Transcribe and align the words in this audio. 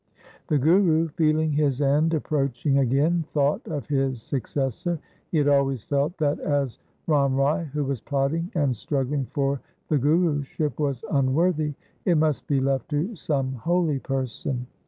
The 0.47 0.57
Guru 0.57 1.09
feeling 1.09 1.51
his 1.51 1.79
end 1.79 2.15
approaching 2.15 2.79
again 2.79 3.23
thought 3.33 3.61
of 3.67 3.85
his 3.85 4.19
successor. 4.19 4.97
He 5.29 5.37
had 5.37 5.47
always 5.47 5.83
felt 5.83 6.17
that 6.17 6.39
as 6.39 6.79
Ram 7.05 7.35
Rai, 7.35 7.65
who 7.67 7.83
was 7.83 8.01
plotting 8.01 8.49
and 8.55 8.75
struggling 8.75 9.25
for 9.27 9.61
the 9.89 9.99
Guruship, 9.99 10.79
was 10.79 11.05
unworthy, 11.11 11.75
it 12.03 12.17
must 12.17 12.47
be 12.47 12.59
left 12.59 12.89
to 12.89 13.15
some 13.15 13.53
holy 13.53 13.99
person. 13.99 14.65